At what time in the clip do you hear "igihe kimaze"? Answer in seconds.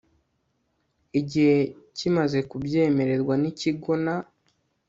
1.19-2.39